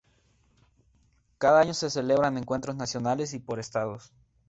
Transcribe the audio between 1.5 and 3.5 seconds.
año se celebran encuentros nacionales y